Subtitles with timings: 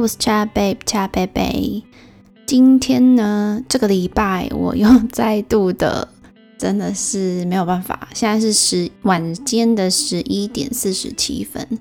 [0.00, 1.82] 我是 Chat Babe，Chat Babe。
[2.46, 6.08] 今天呢，这个礼拜我又再度的，
[6.56, 8.08] 真的是没有办法。
[8.14, 11.78] 现在是十晚间的十一点四十七分，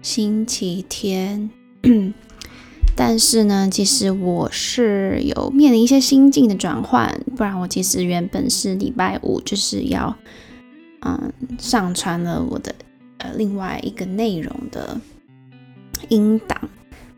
[0.00, 1.50] 星期天。
[2.94, 10.16] 但是呢，其实我是有面临一些心境的转换，不然我其实原本是礼拜五就是要
[11.00, 12.72] 嗯上传了我的
[13.18, 15.00] 呃另外一个内容的
[16.08, 16.60] 音档。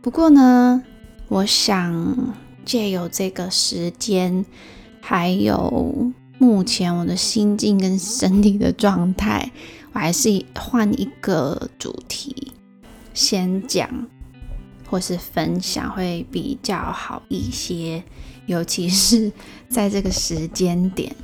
[0.09, 0.83] 不过呢，
[1.29, 4.43] 我想借由这个时间，
[5.03, 9.53] 还有目前我的心境跟身体的状态，
[9.93, 12.53] 我还是换一个主题
[13.12, 13.87] 先讲，
[14.89, 18.03] 或是分享会比较好一些，
[18.47, 19.31] 尤其是
[19.69, 21.15] 在这个时间点。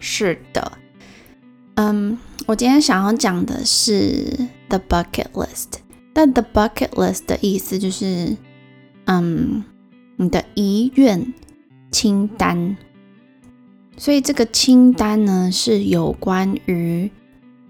[0.00, 0.72] 是的，
[1.74, 2.16] 嗯，
[2.46, 5.80] 我今天想要讲的是 The Bucket List。
[6.18, 8.36] 那 the bucket list 的意思就是，
[9.04, 9.62] 嗯，
[10.16, 11.32] 你的遗愿
[11.92, 12.76] 清单。
[13.96, 17.08] 所以这个清单呢，是有关于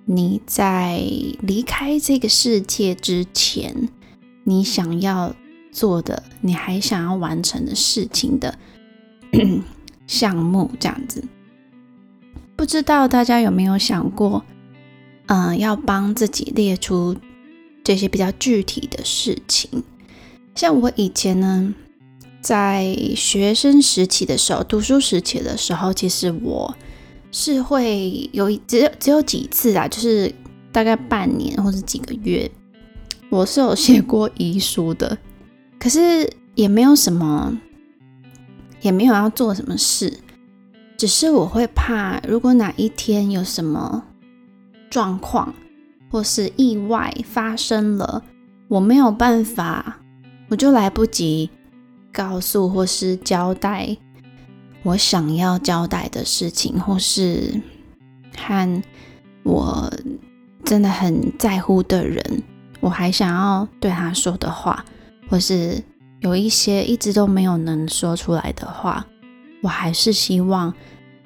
[0.06, 1.02] 你在
[1.42, 3.90] 离开这个世界之前，
[4.44, 5.34] 你想要
[5.70, 8.58] 做的，你还想要完成的事情的
[10.08, 11.22] 项目，这样子。
[12.56, 14.42] 不知道大家有没有想过，
[15.26, 17.14] 嗯，要帮自己列出。
[17.88, 19.82] 这些比较具体的事情，
[20.54, 21.74] 像我以前呢，
[22.42, 26.76] 在学生时期的时候，读书时期的时候，其实我
[27.32, 30.30] 是会有只有只有几次啊，就是
[30.70, 32.50] 大概半年或者几个月，
[33.30, 35.16] 我是有写过遗书的，
[35.78, 37.58] 可是也没有什么，
[38.82, 40.12] 也没有要做什么事，
[40.98, 44.04] 只是我会怕，如果哪一天有什么
[44.90, 45.54] 状况。
[46.10, 48.22] 或是意外发生了，
[48.68, 49.98] 我没有办法，
[50.48, 51.50] 我就来不及
[52.12, 53.96] 告诉或是交代
[54.82, 57.60] 我想要交代的事情，或是
[58.36, 58.82] 和
[59.42, 59.92] 我
[60.64, 62.42] 真的很在乎的人，
[62.80, 64.84] 我还想要对他说的话，
[65.28, 65.82] 或是
[66.20, 69.04] 有一些一直都没有能说出来的话，
[69.62, 70.72] 我还是希望，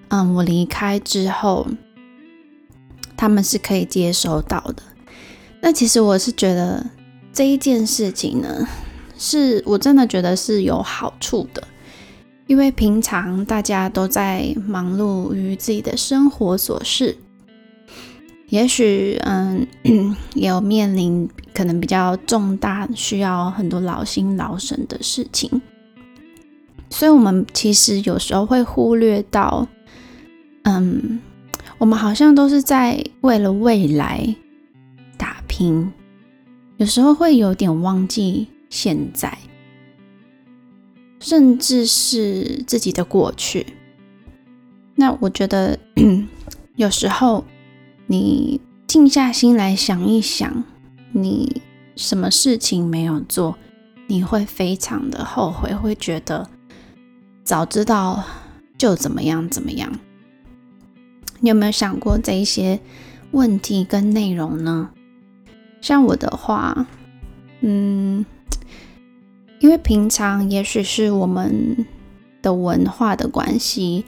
[0.08, 1.66] 嗯，我离开之后。
[3.22, 4.82] 他们是可以接收到的。
[5.60, 6.84] 那其实我是觉得
[7.32, 8.66] 这一件事情呢，
[9.16, 11.62] 是我真的觉得是有好处的，
[12.48, 17.16] 因为平常大家都在忙碌于自己的生活琐事，
[18.48, 19.68] 也许嗯，
[20.34, 25.62] 也有面临可能比较重大，需要很多劳心劳神的事情，
[26.90, 29.68] 所以我们其实有时候会忽略到，
[30.64, 31.20] 嗯。
[31.82, 34.36] 我们好像都是在为了未来
[35.18, 35.92] 打拼，
[36.76, 39.36] 有时候会有点忘记现在，
[41.18, 43.66] 甚至是自己的过去。
[44.94, 45.76] 那我觉得，
[46.76, 47.44] 有时候
[48.06, 50.62] 你静下心来想一想，
[51.10, 51.62] 你
[51.96, 53.58] 什么事情没有做，
[54.06, 56.48] 你会非常的后悔，会觉得
[57.42, 58.22] 早知道
[58.78, 59.92] 就怎么样怎么样。
[61.42, 62.78] 你有没有想过这一些
[63.32, 64.90] 问题跟内容呢？
[65.80, 66.86] 像我的话，
[67.62, 68.24] 嗯，
[69.58, 71.84] 因为平常也许是我们
[72.40, 74.04] 的文化的关系，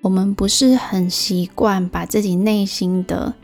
[0.00, 3.34] 我们不是很习惯把自己内心的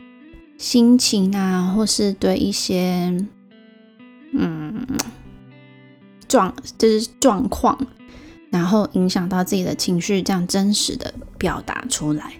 [0.57, 3.15] 心情啊，或是对一些
[4.33, 4.87] 嗯
[6.27, 7.77] 状就是状况，
[8.49, 12.33] 然后影响到自己的情绪，这样真实的表达出来。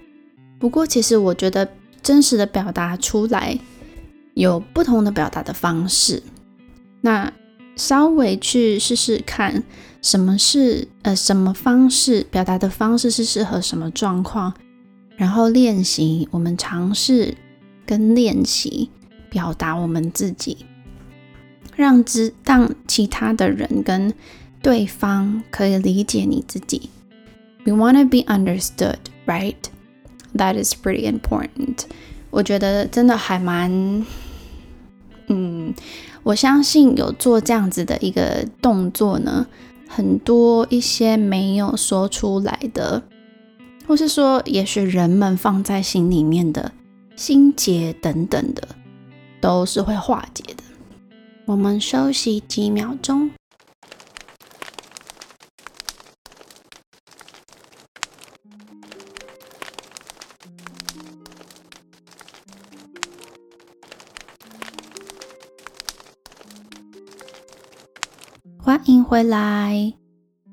[0.66, 1.70] 不过，其实我觉得
[2.02, 3.56] 真实的表达出来
[4.34, 6.24] 有不同的表达的方式。
[7.02, 7.32] 那
[7.76, 9.62] 稍微去试试看，
[10.02, 14.56] 什么是呃什么方式表达的方式是适合什么状况，
[15.16, 17.36] 然后练习，我们尝试
[17.86, 18.90] 跟练习
[19.30, 20.66] 表达我们自己，
[21.76, 24.12] 让知让其他的人跟
[24.64, 26.90] 对方可以理解你自己。
[27.66, 28.98] We want to be understood,
[29.28, 29.54] right?
[30.38, 31.86] That is pretty important。
[32.30, 34.06] 我觉得真的还蛮，
[35.28, 35.74] 嗯，
[36.24, 39.48] 我相信有做这样子的一个动作呢，
[39.88, 43.02] 很多一些没有说出来的，
[43.88, 46.74] 或是说也许人们放在心里面的
[47.16, 48.68] 心结等等的，
[49.40, 50.64] 都是会化解的。
[51.46, 53.32] 我们休息几秒钟。
[68.66, 69.94] 欢迎回来。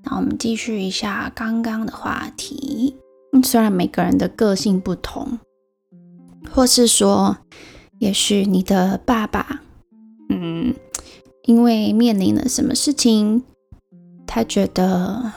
[0.03, 2.95] 那我们继续一下刚刚的话题。
[3.43, 5.39] 虽然每个人的个性不同，
[6.53, 7.39] 或是说，
[8.01, 9.63] 也许你的爸爸，
[10.29, 10.75] 嗯，
[11.45, 13.45] 因为面临了什么事情，
[14.27, 15.33] 他觉得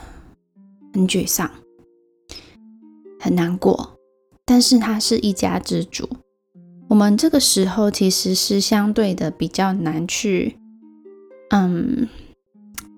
[0.93, 1.49] 很沮丧、
[3.21, 3.97] 很难过，
[4.43, 6.09] 但是他是一家之主。
[6.89, 10.57] 我们这个时候其实是相对的比较难去，
[11.51, 12.09] 嗯，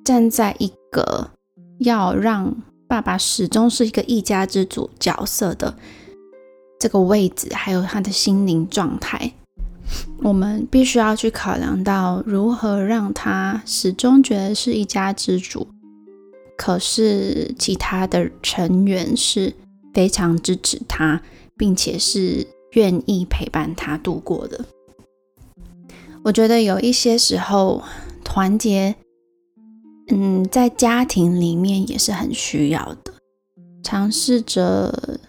[0.08, 1.32] 站在一个
[1.80, 2.56] 要让
[2.88, 5.76] 爸爸始终是一个一家之主角色的
[6.80, 9.34] 这个位置，还有他的心灵状态，
[10.20, 15.68] 我们必须要去考量到如何让他始终觉得是一家之主，
[16.58, 19.54] 可是其他的成员是
[19.94, 21.22] 非常支持他，
[21.58, 22.48] 并且是。
[22.74, 24.66] 愿意陪伴他度过的，
[26.22, 27.82] 我觉得有一些时候
[28.24, 28.94] 团结，
[30.10, 33.14] 嗯，在家庭里面也是很需要的。
[33.84, 35.20] 尝试着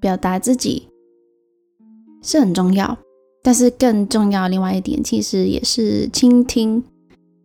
[0.00, 0.88] 表达自己
[2.22, 2.98] 是很重要，
[3.42, 6.82] 但是更重要另外一点，其实也是倾听。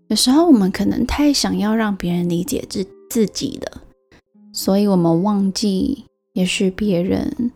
[0.07, 3.81] 有时候我们可能太想要让别人理解自自己了，
[4.53, 7.51] 所以我们忘记，也许别人。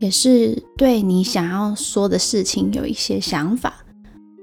[0.00, 3.84] 也是对你想要说的事情有一些想法，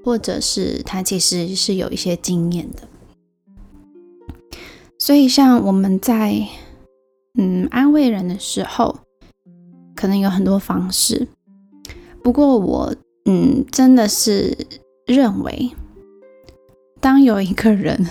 [0.04, 2.82] 或者是他其实是有一些经验的。
[4.98, 6.46] 所以，像我们在
[7.38, 8.96] 嗯安慰人的时候，
[9.94, 11.28] 可能有很多方式。
[12.22, 12.94] 不过，我
[13.24, 14.56] 嗯真的是
[15.06, 15.70] 认为，
[17.00, 18.06] 当有一个人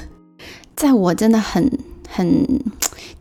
[0.75, 1.69] 在我真的很
[2.07, 2.61] 很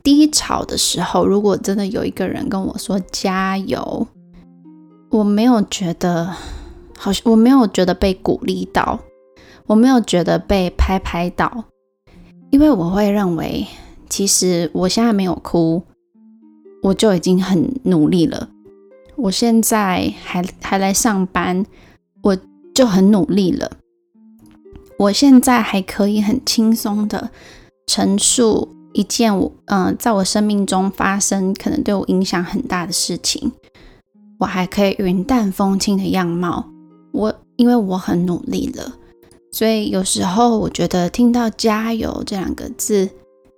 [0.03, 4.07] 低潮的时候，如果真的有一个人跟我说加油。
[5.11, 6.35] 我没有觉得，
[6.97, 8.99] 好像我没有觉得被鼓励到，
[9.65, 11.63] 我没有觉得被拍拍到，
[12.51, 13.67] 因为我会认为，
[14.09, 15.83] 其实我现在没有哭，
[16.83, 18.49] 我就已经很努力了。
[19.15, 21.65] 我现在还还来上班，
[22.21, 22.37] 我
[22.73, 23.71] 就很努力了。
[24.97, 27.29] 我现在还可以很轻松的
[27.85, 33.51] 陈述一件我，嗯、呃，在我生命中发生可能对我影响很大的事情。
[34.39, 36.69] 我还可以云淡风轻的样貌，
[37.11, 38.93] 我因为我很努力了，
[39.55, 43.09] 所以有时候我觉得听到“加油”这两个字，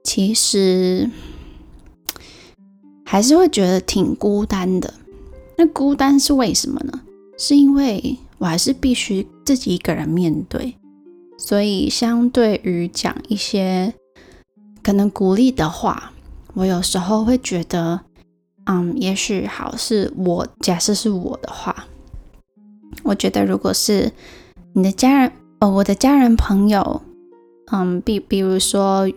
[0.03, 1.09] 其实
[3.03, 4.93] 还是会觉得挺孤单的。
[5.57, 7.01] 那孤单是为什么呢？
[7.35, 10.75] 是因为我还是必须自己一个人面对，
[11.35, 13.91] 所以相对于讲一些
[14.83, 16.11] 可能鼓励的话，
[16.53, 18.01] 我有时候会觉得。
[18.69, 21.87] 嗯，也许好是我假设是我的话，
[23.01, 24.11] 我觉得如果是
[24.73, 27.01] 你的家人，呃，我的家人朋友，
[27.71, 29.11] 嗯，比比如说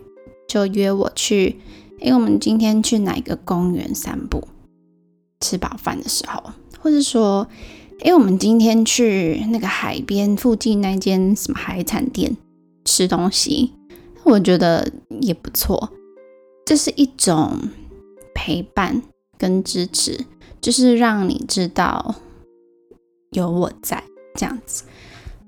[0.47, 1.59] 就约我去，
[1.99, 4.47] 诶，我们今天去哪个公园散步，
[5.39, 7.47] 吃饱饭的时候，或者说，
[7.99, 12.35] 诶，我们今天去那个海边附近那间什么海产店
[12.85, 13.73] 吃东西，
[14.23, 14.91] 我觉得
[15.21, 15.89] 也不错，
[16.65, 17.57] 这是一种
[18.33, 19.01] 陪伴。
[19.37, 20.25] 跟支持，
[20.61, 22.13] 就是让你知道
[23.31, 24.03] 有我在
[24.35, 24.83] 这样子。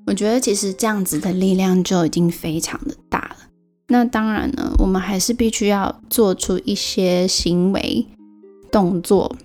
[0.06, 3.38] 我觉得其实这样子的力量就已经非常的大了。
[3.88, 8.06] 那当然呢，我们还是必须要做出一些行为
[8.72, 9.36] 动作，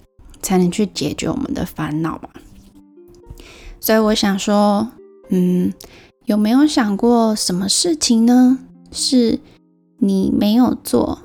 [0.40, 2.30] 才能去解决我们的烦恼吧。
[3.80, 4.88] 所以我想说，
[5.30, 5.72] 嗯，
[6.24, 8.58] 有没有想过什么事情呢？
[8.90, 9.38] 是
[9.98, 11.20] 你没有做，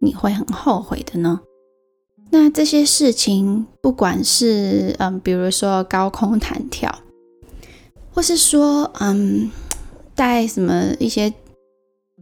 [0.00, 1.40] 你会很后悔的呢？
[2.30, 6.94] 那这些事情，不管是嗯，比如说高空弹跳，
[8.18, 9.48] 或是说嗯，
[10.16, 11.32] 带什么一些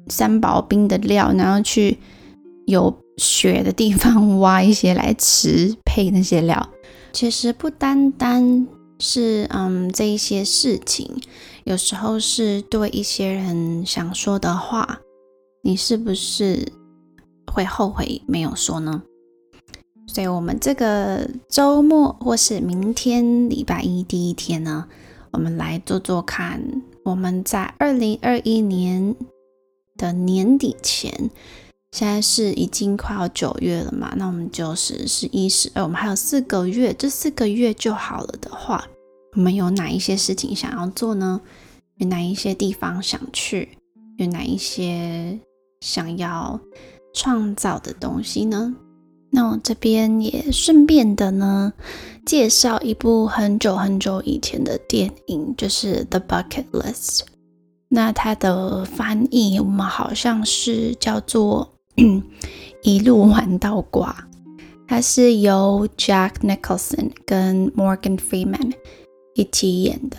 [0.08, 1.96] 三宝冰的料，然后去
[2.66, 6.68] 有雪的地方挖一些来吃，配那些料，
[7.14, 11.10] 其实不单单是嗯这一些事情，
[11.64, 15.00] 有时候是对一些人想说的话，
[15.62, 16.70] 你是不是
[17.50, 19.02] 会后悔没有说呢？
[20.06, 24.86] 所以，我们这个周末或是明天礼拜一第一天呢，
[25.36, 26.62] 我们来做做看。
[27.04, 29.14] 我们在二零二一年
[29.98, 31.12] 的年底前，
[31.92, 34.14] 现在是已经快要九月了嘛？
[34.16, 38.88] 那我们就是十一、十二，我们还有四个月，这四个月就好了的话，
[39.34, 41.38] 我们有哪一些事情想要做呢？
[41.98, 43.68] 有哪一些地方想去？
[44.16, 45.38] 有哪一些
[45.82, 46.58] 想要
[47.12, 48.74] 创造的东西呢？
[49.30, 51.72] 那我这边也顺便的呢，
[52.24, 57.18] 介绍一部很久很久以前的电影，就是《The Bucket List》。
[57.88, 61.74] 那它的翻译我们好像是叫做
[62.82, 64.26] 一路玩到挂，
[64.88, 68.72] 它是由 Jack Nicholson 跟 Morgan Freeman
[69.34, 70.16] 一起演的。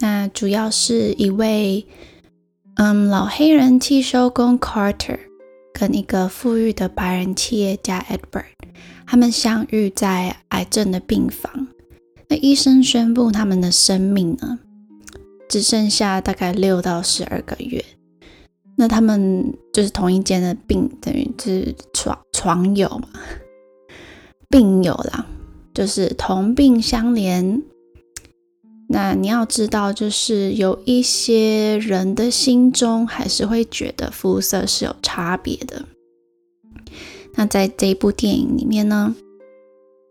[0.00, 1.86] 那主要是一位
[2.76, 5.18] 嗯老黑人汽修工 Carter
[5.74, 8.44] 跟一个富裕的白人企业家 Edward，
[9.04, 11.66] 他们相遇在癌症的病房。
[12.28, 14.60] 那医生宣布他们的生命呢，
[15.48, 17.84] 只剩下大概六到十二个月。
[18.76, 23.20] 那他们就是同一间的病，等于是床床友嘛，
[24.48, 25.26] 病友啦，
[25.74, 27.60] 就是同病相怜。
[28.94, 35.84] 那你要知道，就是有一些人的心中还是会觉得肤色是有差别的。
[37.34, 39.16] 那在这一部电影里面呢，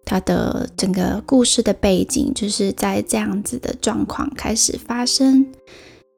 [0.03, 5.45] 它的整个故事的背景就是在这样子的状况开始发生，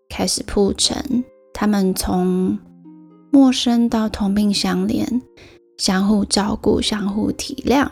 [0.10, 2.58] 开始铺陈，他们从
[3.32, 5.22] 陌生到同病相怜，
[5.78, 7.92] 相互照顾，相互体谅，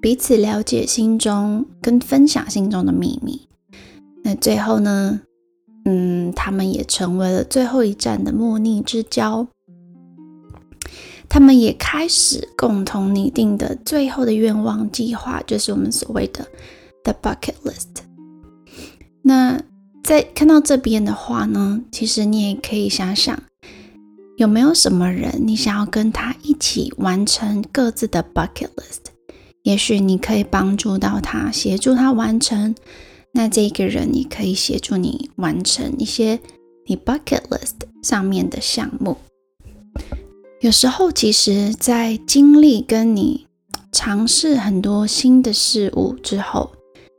[0.00, 3.47] 彼此了解心中跟分享心中的秘密。
[4.28, 5.22] 那最后呢，
[5.86, 9.46] 嗯，他们也成为了最后一站的莫逆之交。
[11.30, 16.46] 他们也开始共同拟定的最后的愿望计划，就是我们所谓的
[17.04, 18.02] The Bucket List。
[19.22, 19.62] 那
[20.04, 23.42] 在看到这边的话呢，其实你也可以想想，
[24.36, 29.08] 有没有什么人你想要跟他一起完成各自的 Bucket List？
[29.62, 32.74] 也许你可以帮助到他，协助他完成。
[33.32, 36.38] 那这个人也可以协助你完成一些
[36.86, 39.16] 你 Bucket List 上面的项目。
[40.60, 43.46] 有时候，其实，在经历跟你
[43.92, 46.72] 尝试很多新的事物之后，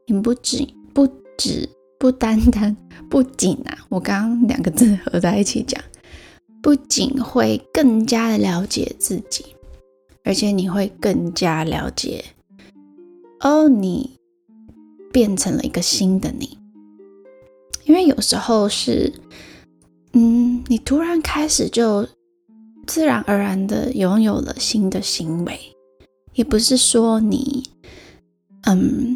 [0.08, 2.75] 你不仅不止不单单
[3.10, 5.82] 不仅啊，我刚刚两个字合在一起讲，
[6.62, 9.46] 不仅会更加的了解自己，
[10.25, 12.25] 而且你会更加了解，
[13.39, 14.18] 哦，你
[15.12, 16.58] 变成了一个新的你。
[17.86, 19.13] 因为有时候是，
[20.13, 22.08] 嗯，你突然开始就。
[22.88, 25.60] 自然而然的拥有了新的行为，
[26.34, 27.70] 也不是说你，
[28.63, 29.16] 嗯，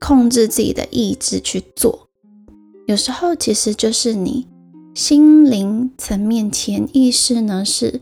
[0.00, 2.08] 控制自己的意志去做。
[2.86, 4.46] 有时候其实就是你
[4.94, 8.00] 心灵层面潜意识呢是，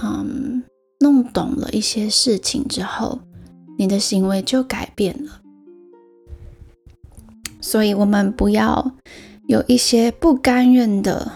[0.00, 0.62] 嗯，
[1.00, 3.18] 弄懂了一些事情之后，
[3.76, 5.40] 你的行为就改变了。
[7.60, 8.92] 所以，我们不要
[9.46, 11.30] 有一些不甘愿的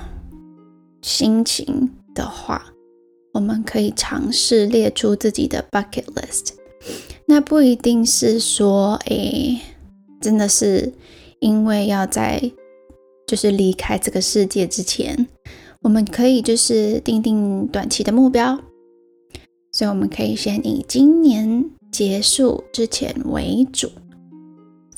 [1.00, 1.91] 心情。
[2.14, 2.62] 的话，
[3.33, 6.50] 我们可以尝试列出自己的 bucket list。
[7.25, 9.59] 那不一定是说，诶，
[10.21, 10.93] 真的是
[11.41, 12.52] 因为要在
[13.26, 15.26] 就是离开这个世界之前，
[15.81, 18.61] 我们可以就是定定短期的目标。
[19.73, 23.91] 所以我们可以先以今年结束之前为主。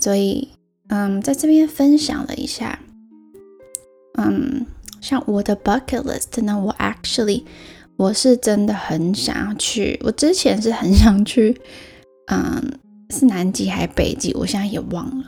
[0.01, 0.49] 所以，
[0.89, 2.79] 嗯，在这边分享了一下，
[4.19, 4.67] 嗯。
[5.01, 7.43] 像我的 bucket list 呢，我 actually
[7.99, 10.01] 我是真的很想要去。
[10.03, 11.61] 我之前是很想去，
[12.29, 12.79] 嗯，
[13.11, 14.33] 是南极还是北极？
[14.33, 15.27] 我现在也忘了。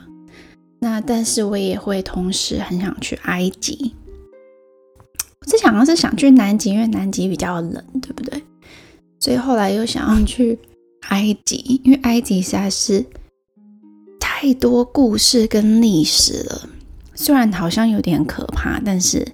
[0.79, 3.93] 那但是我也会同时很想去埃及。
[5.41, 8.41] 我之前好像是想去南极，因为南极比较冷，对不对？
[9.19, 10.57] 所以后来又想要去
[11.09, 13.05] 埃及，因为埃及实在是
[14.39, 16.69] 太多故事跟历史了。
[17.15, 19.27] 虽然好像有点可怕，但是。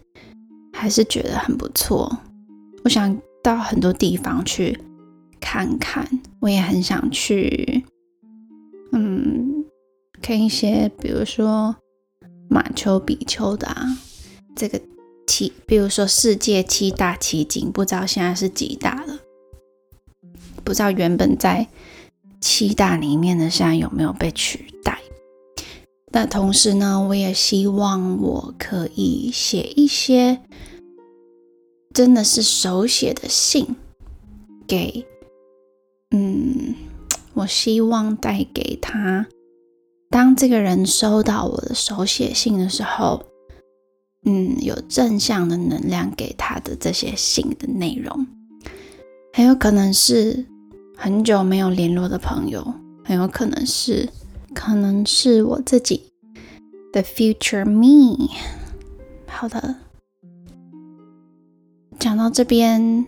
[0.72, 2.20] 还是觉得很不错，
[2.84, 4.78] 我想到很多地方去
[5.40, 6.08] 看看，
[6.40, 7.84] 我也很想去，
[8.92, 9.66] 嗯，
[10.22, 11.76] 看一些，比如说
[12.50, 13.98] 马丘比丘的啊，
[14.56, 14.82] 这个
[15.28, 19.20] 七，比如说世界七大奇景，不知道现在是几大了，
[20.64, 21.68] 不知道原本在
[22.44, 25.00] 七大里面的现在有没有被取代。
[26.12, 30.42] 那同时呢，我也希望我可以写一些。
[31.94, 33.76] 真的是手写的信，
[34.68, 35.06] 给，
[36.10, 36.76] 嗯，
[37.36, 39.28] 我希望带给他。
[40.10, 43.24] 当这个人收到我的手写信的时候，
[44.26, 48.26] 嗯，有正向的能量给他的这些信的内容，
[49.32, 50.48] 很有可能是
[51.04, 52.66] 很久没有联络的朋友，
[53.04, 54.08] 很有可能是，
[54.56, 56.02] 可能是我自己
[56.94, 58.30] 的 future me。
[59.28, 59.76] 好的。
[62.00, 63.06] 讲到这边，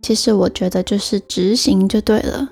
[0.00, 2.48] 其实我觉得就是执行就对了。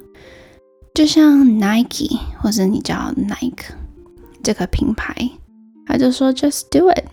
[0.95, 3.73] 就像 Nike 或者你叫 Nike
[4.43, 5.31] 这个品牌，
[5.87, 7.07] 他就说 Just do it，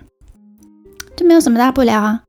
[1.16, 2.24] 这没有什么大不了啊，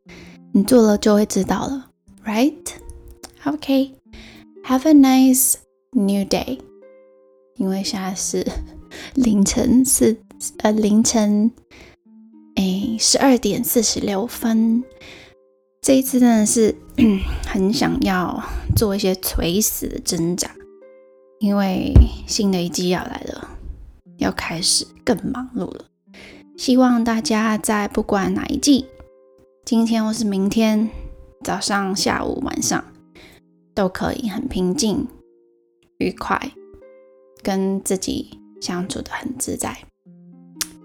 [0.52, 1.88] 你做了就会知道了
[2.24, 3.95] ，Right？OK
[4.68, 5.54] Have a nice
[5.92, 6.58] new day。
[7.54, 8.44] 因为现在是
[9.14, 10.16] 凌晨四
[10.58, 11.52] 呃凌晨
[12.56, 14.82] 诶十二点四十六分，
[15.80, 16.74] 这一次真的是
[17.46, 18.42] 很想要
[18.74, 20.50] 做一些垂死的挣扎，
[21.38, 21.92] 因为
[22.26, 23.48] 新的一季要来了，
[24.18, 25.84] 要开始更忙碌了。
[26.58, 28.86] 希望大家在不管哪一季，
[29.64, 30.90] 今天或是明天，
[31.44, 32.84] 早上、下午、晚上，
[33.76, 35.06] 都可以很平静、
[35.98, 36.50] 愉快，
[37.42, 39.76] 跟自己相处的很自在。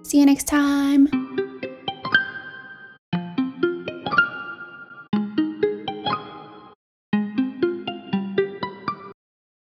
[0.03, 1.20] See you next time.